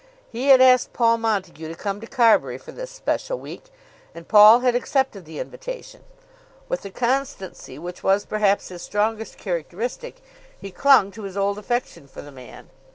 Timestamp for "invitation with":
5.37-6.81